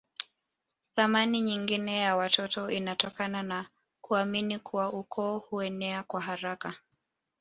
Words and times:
Thamani 0.95 1.41
nyingine 1.41 1.97
ya 1.97 2.15
watoto 2.15 2.69
inatokana 2.69 3.43
na 3.43 3.69
kuamini 4.01 4.59
kuwa 4.59 4.93
ukoo 4.93 5.37
huenea 5.39 6.03
kwa 6.03 6.21
haraka 6.21 6.75